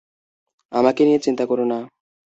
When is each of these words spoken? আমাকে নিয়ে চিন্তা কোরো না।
আমাকে 0.71 1.01
নিয়ে 1.05 1.19
চিন্তা 1.19 1.43
কোরো 1.45 1.65
না। 1.65 1.79